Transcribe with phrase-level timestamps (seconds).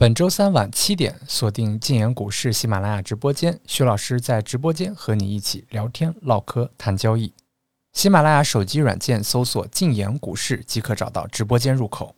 [0.00, 7.32] 本周三晚七点，锁定静言股市喜马拉雅直播间，徐老师在直播间和你一起聊天唠嗑谈交易。
[7.92, 12.14] 喜马拉雅手机软件搜索“静言股市”即可找到直播间入口。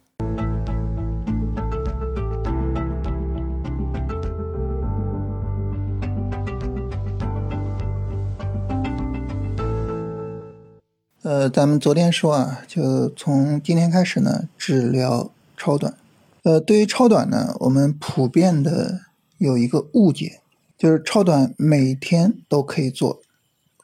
[11.23, 15.95] 呃，咱们昨天说啊，就从今天开始呢，只聊超短。
[16.43, 19.01] 呃，对于超短呢，我们普遍的
[19.37, 20.41] 有一个误解，
[20.79, 23.21] 就是超短每天都可以做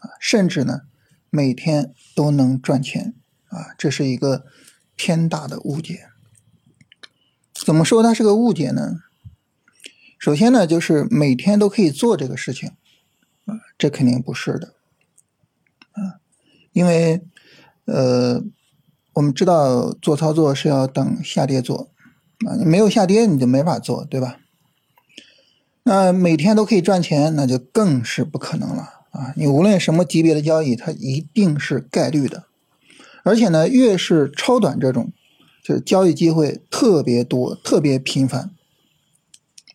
[0.01, 0.82] 啊，甚至呢
[1.29, 3.15] 每天都能赚钱
[3.48, 4.46] 啊，这是一个
[4.96, 6.06] 天大的误解。
[7.52, 9.01] 怎么说它是个误解呢？
[10.18, 12.70] 首先呢，就是每天都可以做这个事情
[13.45, 14.73] 啊，这肯定不是的
[15.93, 16.20] 啊，
[16.73, 17.20] 因为
[17.84, 18.43] 呃，
[19.12, 21.91] 我们知道做操作是要等下跌做。
[22.45, 24.38] 啊，你没有下跌，你就没法做，对吧？
[25.84, 29.32] 那每天都可以赚钱，那就更是不可能了啊！
[29.37, 32.46] 你无论什么级别的交易，它一定是概率的，
[33.23, 35.12] 而且呢，越是超短这种，
[35.65, 38.50] 就是交易机会特别多、特别频繁。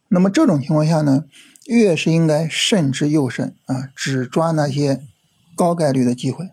[0.09, 1.23] 那么这种情况下呢，
[1.66, 5.02] 越是应该慎之又慎啊，只抓那些
[5.56, 6.50] 高概率的机会。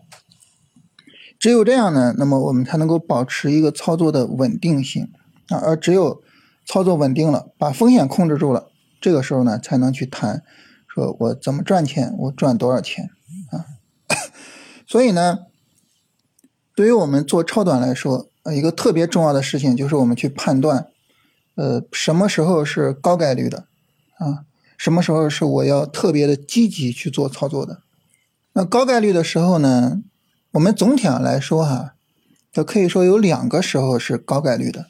[1.37, 5.09] 只有这样呢，那么我们才能够保持一个操作的稳定性。
[5.49, 6.21] 啊，而只有
[6.65, 8.69] 操作稳定了，把风险控制住了，
[9.01, 10.43] 这个时候呢，才能去谈，
[10.87, 13.09] 说我怎么赚钱，我赚多少钱
[13.51, 13.65] 啊？
[14.87, 15.39] 所以呢，
[16.75, 20.87] 对于我们做超短来说，呃，一个特别重要的事情就是我们去判断，
[21.55, 23.65] 呃，什么时候是高概率的
[24.17, 24.45] 啊？
[24.77, 27.81] 什么时候是我要特别的积极去做操作的？
[28.53, 30.01] 那高概率的时候呢，
[30.51, 31.95] 我们总体上来说哈，
[32.51, 34.85] 就可以说有两个时候是高概率的。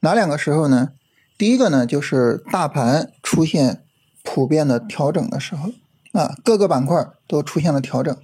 [0.00, 0.90] 哪两个时候呢？
[1.38, 3.84] 第一个呢，就是大盘出现
[4.22, 5.70] 普遍的调整的时候
[6.12, 8.16] 啊，各个板块都出现了调整。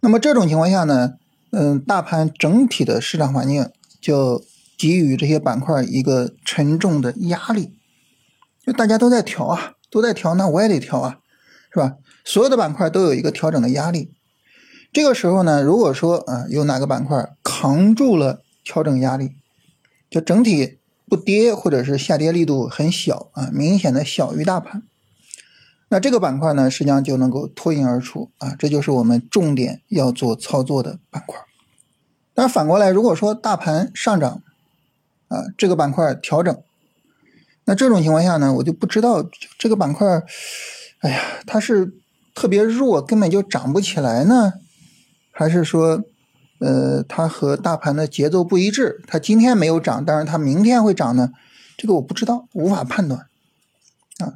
[0.00, 1.14] 那么这种情况下呢，
[1.50, 3.68] 嗯，大盘整体的市场环境
[4.00, 4.42] 就
[4.78, 7.74] 给予这些板块一个沉重的压力，
[8.64, 11.18] 就大家都在调啊，都在调，那我也得调啊，
[11.70, 11.96] 是吧？
[12.24, 14.12] 所有的板块都有一个调整的压力。
[14.92, 19.32] 这个时候呢，如果说啊，有哪个板块扛住了调整压力，
[20.10, 20.78] 就整体
[21.08, 24.82] 不跌，或者是下跌力度很小啊，明显的小于大盘，
[25.88, 31.38] 那这个板块呢，实际上就能够脱颖而出啊，这就是我们重点要做操作的板块。
[32.34, 34.42] 但反过来，如果说大盘上涨
[35.28, 36.60] 啊，这个板块调整，
[37.66, 39.24] 那这种情况下呢，我就不知道
[39.56, 40.22] 这个板块，
[41.00, 41.92] 哎呀，它是
[42.34, 44.54] 特别弱，根本就涨不起来呢，
[45.30, 46.02] 还是说？
[46.60, 51.32] 呃，它和大盘的节奏不一致，它今天没有涨，但是它明天会涨呢？
[51.76, 53.26] 这个我不知道，无法判断
[54.18, 54.34] 啊。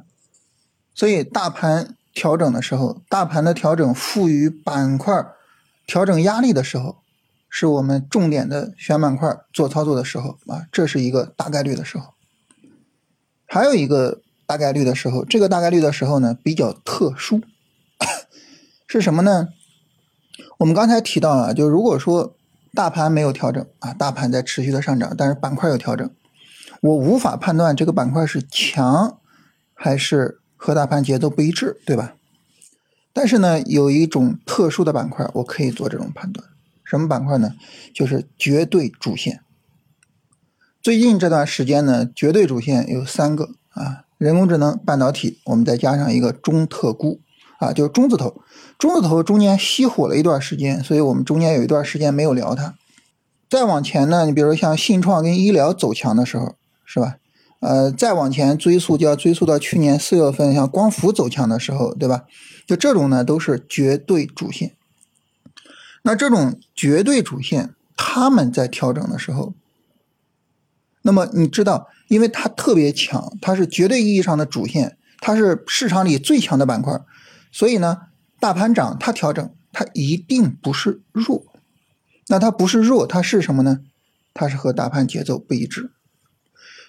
[0.95, 5.13] 所以大盘调整的时候，大盘的调整赋予板块
[5.85, 6.97] 调整压力的时候，
[7.47, 12.15] 是我们重点的选板块做操作的时候啊，这是一个大概率的时候。
[13.45, 17.41] 还有一个大概率的时候，这个大概率的时候呢比较特殊，
[18.87, 19.49] 是什么呢？
[20.57, 22.35] 我们刚才提到啊，就如果说
[22.73, 26.09] 大盘没有调整啊，大盘在持续的上涨，但是板块有调整，
[26.81, 29.17] 我无法判断这个板块是强
[29.73, 32.15] 还是和大盘节奏不一致，对吧？
[33.13, 36.45] 但是呢，有一种特殊的板块，我可以做这种判断。
[36.83, 37.53] 什么板块呢？
[37.93, 39.41] 就是绝对主线。
[40.81, 47.21] 最近这段时间呢，绝对主线有三个啊，人工智能、半导体，我们再加上一个中特估。
[47.65, 48.41] 啊，就是中字头，
[48.77, 52.75] 中字头中间熄火了一段时间，所以我们中间有一段时间没有聊它。
[53.49, 56.55] 再往前呢，你比如像信创跟医疗走强的时候，
[56.85, 57.17] 是吧？
[57.61, 62.25] 呃，再往前追溯就要追溯到去年四月份，像光伏走强的时候，对吧？
[62.67, 64.73] 就这种呢都是绝对主线。
[66.03, 69.53] 那这种绝对主线，他们在调整的时候，
[71.01, 76.99] 那么你知道，因为它特别强，它是绝对意义上的主线，它是市场里最强的板块。
[77.55, 78.07] 所以呢，
[78.37, 81.45] 大盘涨它调整，它一定不是弱。
[82.27, 83.79] 那它不是弱，它是什么呢？
[84.33, 85.91] 它是和大盘节奏不一致。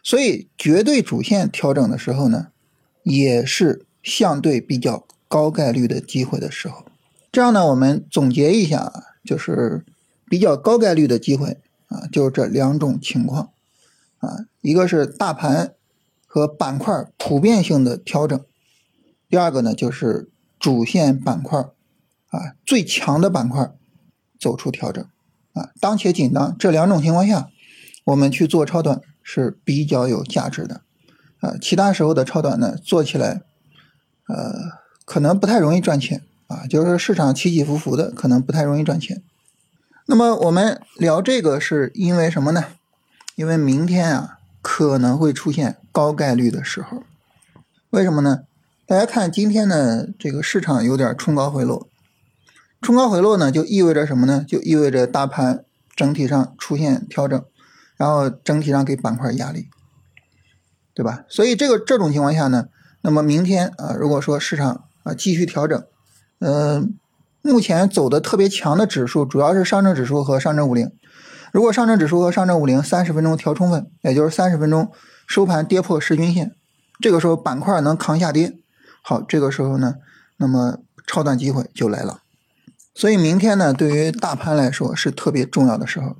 [0.03, 2.49] 所以绝对主线调整的时候呢，
[3.05, 6.85] 也是相对比较高概率的机会的时候。
[7.31, 8.93] 这样呢，我们总结一下，
[9.25, 9.85] 就是
[10.29, 13.53] 比较高概率的机会啊，就这两种情况
[14.19, 15.75] 啊，一个是大盘
[16.27, 18.45] 和板块普遍性的调整，
[19.29, 20.29] 第二个呢就是。
[20.67, 23.71] 主线板块啊，最强的板块
[24.37, 25.01] 走出调整
[25.53, 27.49] 啊，当前紧张这两种情况下，
[28.03, 30.81] 我们去做超短是比较有价值的，
[31.39, 33.43] 啊，其他时候的超短呢，做起来，
[34.27, 34.53] 呃，
[35.05, 39.23] 可能不太容易赚钱啊，就是市场起起伏伏的，可能不太容易赚钱。
[40.07, 42.65] 那么我们聊这个是因为什么呢？
[43.37, 47.05] 因为明天啊可能会出现高概率的时候，
[47.91, 48.41] 为什么呢？
[48.87, 51.89] 大家看今天呢这个市场有点冲高回落，
[52.81, 54.45] 冲高回落呢就意味着什么呢？
[54.47, 55.65] 就意味着大盘
[55.97, 57.45] 整体上出现调整，
[57.97, 59.69] 然后整体上给板块压力，
[60.95, 61.25] 对吧？
[61.29, 62.69] 所以这个这种情况下呢，
[63.03, 65.85] 那么明天啊如果说市场啊继续调整，
[66.39, 66.97] 嗯。
[67.43, 70.91] 目前走的特别强的指数主要是上证指数和上证五零。
[71.53, 74.91] 如果上证指数和上证五零三十分钟调充分，也就是三十分钟
[75.29, 76.57] 收盘跌破十均线，
[77.01, 78.59] 这个时候板块能扛下跌，
[79.09, 79.99] 好，这个时候呢，
[80.39, 82.23] 那么超短机会就来了。
[82.93, 86.17] 所以明天呢，对于大盘来说是特别重要的时候。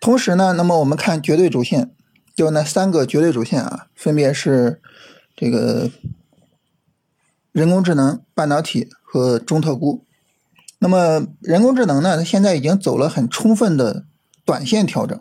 [0.00, 1.90] 同时呢，那么我们看绝对主线，
[2.34, 4.80] 就那三个绝对主线啊，分别是
[5.36, 5.90] 这个
[7.52, 8.88] 人工智能、半导体。
[9.06, 10.02] 和中特估，
[10.80, 12.16] 那么人工智能呢？
[12.16, 14.04] 它现在已经走了很充分的
[14.44, 15.16] 短线调整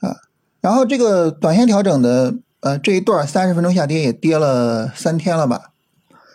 [0.00, 0.20] 啊，
[0.60, 5.72] 然后这个短线调整的呃这一段三十分钟下跌也跌了三天了吧？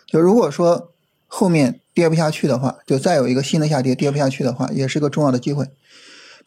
[0.06, 0.92] 就如果说
[1.26, 5.66] 后面跌不下去的话，就再有一个新的下跌跌不下去的话，也是个重要的机会。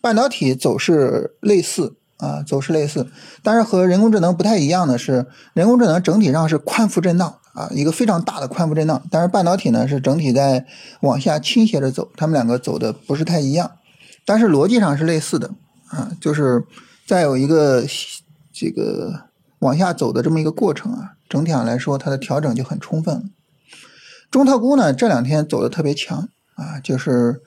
[0.02, 3.08] 半导体走势类似啊，走势类似，
[3.44, 7.40] 但是和人工智能不太一样的是，人工智能整体上是宽幅震荡。
[7.54, 10.66] 啊，一个非常大的宽幅震荡，但是半导体呢是整体在
[11.02, 13.70] 往下倾斜着走，它们两个走的不是太一样，
[14.26, 15.52] 但是逻辑上是类似的
[15.90, 16.66] 啊，就是
[17.06, 17.86] 再有一个
[18.52, 19.26] 这个
[19.64, 23.24] 往下走的这么一个过程啊，整体上来说它的调整就很充分了。
[24.30, 27.42] 中特估呢这两天走的特别强啊，就是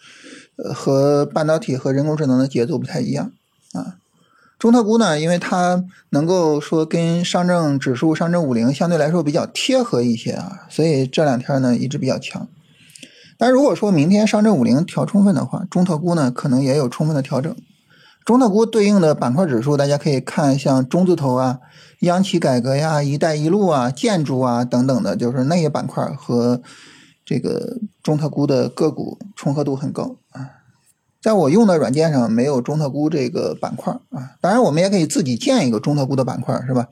[0.57, 3.33] 呃和半导体和人工智能的节奏不太一样
[3.73, 3.97] 啊。
[4.59, 12.49] 中特估呢，因为它能够说跟上证指数、上证五零相对来说比较贴合一些啊，所以这两天呢一直比较强。
[13.37, 17.55] 但如果说明天上证五零调充分的话，中特估呢可能也有充分的调整。
[18.25, 21.59] 中特估对应的板块指数，大家可以看像中字头啊、
[22.01, 26.61] 央企改革呀、一带一路啊、建筑啊等等的，就是那些板块和
[27.25, 30.51] 这个中特估的个股重合度很高啊。
[31.23, 36.87] 在我用的软件上没有中特估这个板块啊，当然我们也可以自己建一个中特估的板块，是吧？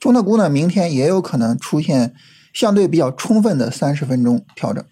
[0.00, 2.14] 中特估呢，明天也有可能出现
[2.54, 4.82] 相对比较充分的三十分钟调整，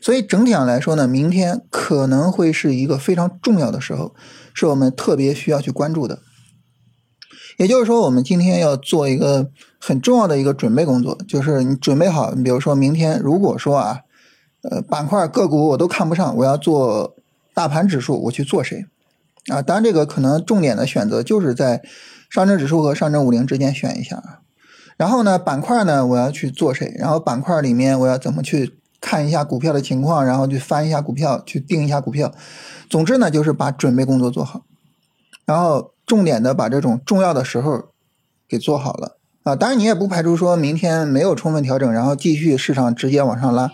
[0.00, 4.14] 所以整体上来说呢，明天可能会是一个非常重要的时候，
[4.54, 6.20] 是我们特别需要去关注的。
[7.56, 14.00] 也就是说，我们今天要做一个很重要的一个准备工作，就是你准备好，你比如说明天如果说啊，
[14.62, 17.16] 呃，板块个股我都看不上，我要做。
[17.54, 18.86] 大盘指数我去做谁
[19.48, 19.60] 啊？
[19.60, 21.82] 当然，这个可能重点的选择就是在
[22.30, 24.40] 上证指数和上证五零之间选一下啊。
[24.96, 26.96] 然后呢，板块呢我要去做谁？
[26.98, 30.24] 然后板块里面我要怎么去看一下股票的情况？
[30.24, 32.32] 然后去翻一下股票，去定一下股票。
[32.88, 34.62] 总之呢，就是把准备工作做好，
[35.44, 37.84] 然后重点的把这种重要的时候
[38.46, 39.56] 给做好了啊。
[39.56, 43.72] 当然，你也不排除说明天没有充分调整，然后继续市场直接往上拉，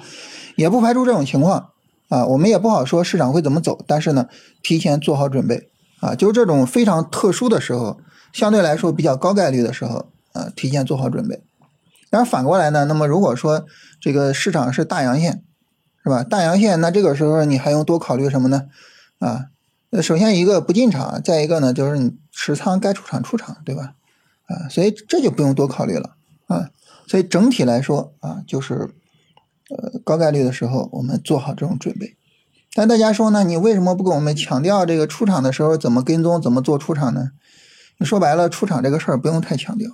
[0.55, 1.70] 也不排除这种情况。
[2.08, 4.29] 啊，我们也不好说市场会怎么走，但是呢，
[4.62, 5.69] 提前做好准备
[5.99, 7.99] 啊，就是这种非常特殊的时候，
[8.32, 11.43] 相对来说比较高概率的时候，啊，提前做好准备。
[12.08, 13.67] 然后反过来呢，那么如果说
[14.01, 15.43] 这个市场是大阳线，
[16.05, 16.22] 是吧？
[16.22, 18.67] 大阳线，那这个时候你还用多考虑什么呢？
[19.19, 19.46] 啊，
[20.01, 23.94] 首先一个不进场，再一个呢就是你持仓该出场出场，对吧？
[24.46, 26.16] 啊，所以这就不用多考虑了
[26.46, 26.70] 啊。
[27.06, 28.94] 所以整体来说啊，就是。
[29.70, 32.16] 呃，高概率的时候，我们做好这种准备。
[32.72, 37.32] 但大家说呢，你为什么不跟我们强调这个出场的时候怎么跟踪，怎么做出场呢？
[37.98, 39.90] 你说白了，出场这个事儿不用太强调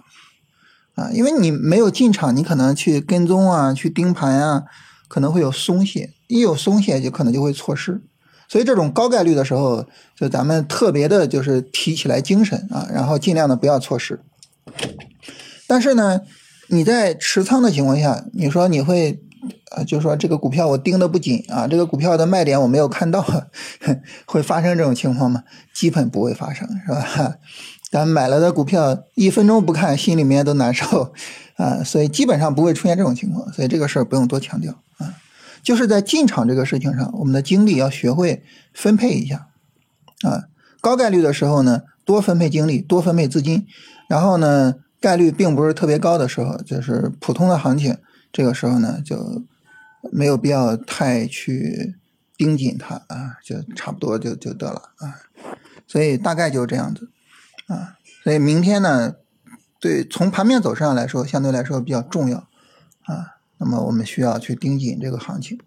[0.94, 4.62] 啊，因为你没有进场，你可能去跟踪啊，去盯盘啊，
[5.08, 8.00] 可能会有松懈，一有松懈就可能就会错失。
[8.54, 9.84] 所以这种高概率的时候，
[10.14, 14.20] 就咱们特别的就是提起来精神啊，然后尽量的不要错失。
[15.66, 16.20] 但是呢，
[16.68, 19.20] 你在持仓的情况下，你说你会。
[19.72, 23.26] 啊，就说这个股票我盯得不紧啊，这个股票的卖点我没有看到，
[24.24, 25.42] 会发生这种情况吗？
[25.74, 27.34] 基本不会发生，是吧？
[27.90, 31.12] 咱买了的股票一分钟不看，心里面都难受
[31.56, 35.12] 啊，所以基本上不会出现这种情况，所以这个事儿不用多强调啊。
[35.64, 38.44] 就是在进场这个事情上，我们的精力要学会
[38.74, 39.48] 分配一下
[40.22, 40.44] 啊。
[40.80, 43.66] 高概率的时候呢，多分配精力，多分配资金，
[44.06, 47.96] 然后呢，概率并不是特别高的时候，就是普通的行情。
[48.30, 49.42] 这个时候呢，就
[50.12, 51.94] 没有必要太去
[52.36, 55.14] 盯紧它啊，就差不多就就得了啊。
[55.86, 57.10] 所以大概就是这样子
[57.68, 59.14] 啊，所以明天呢，
[59.80, 62.38] 对从盘面走势上来说，相对来说比较重要
[63.04, 63.33] 啊。
[63.64, 65.58] 那么我们需要去盯紧这个行情。